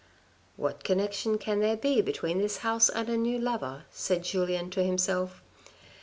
"What 0.55 0.83
connection 0.83 1.37
can 1.37 1.59
there 1.59 1.77
be 1.77 2.01
between 2.01 2.39
this 2.39 2.57
house 2.65 2.89
and 2.89 3.07
a 3.07 3.15
new 3.15 3.37
lover," 3.37 3.83
said 3.91 4.23
Julien 4.23 4.71
to 4.71 4.83
himself. 4.83 5.43